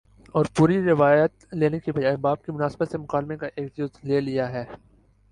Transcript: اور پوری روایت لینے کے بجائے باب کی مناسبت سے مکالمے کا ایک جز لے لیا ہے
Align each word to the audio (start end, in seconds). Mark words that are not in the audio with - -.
اور 0.35 0.45
پوری 0.55 0.79
روایت 0.83 1.53
لینے 1.53 1.79
کے 1.79 1.91
بجائے 1.91 2.15
باب 2.21 2.43
کی 2.43 2.51
مناسبت 2.51 2.91
سے 2.91 2.97
مکالمے 2.97 3.37
کا 3.37 3.47
ایک 3.55 3.75
جز 3.77 3.99
لے 4.03 4.21
لیا 4.21 4.51
ہے 4.53 4.63